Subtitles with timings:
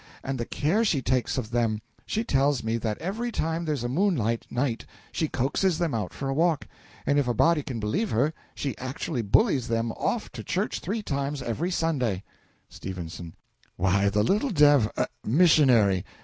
[0.23, 1.79] And the care she takes of them!
[2.07, 6.27] She tells me that every time there's a moonlight night she coaxes them out for
[6.27, 6.65] a walk;
[7.05, 11.03] and if a body can believe her, she actually bullies them off to church three
[11.03, 12.23] times every Sunday!
[12.71, 13.21] S.
[13.75, 14.89] Why, the little dev
[15.23, 16.03] missionary!